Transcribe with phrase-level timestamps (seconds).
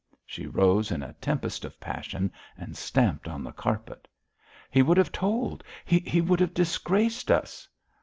[0.25, 4.07] She rose in a tempest of passion and stamped on the carpet.
[4.71, 7.67] 'He would have told; he would have disgraced us.'